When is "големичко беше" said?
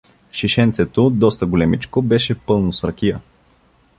1.45-2.39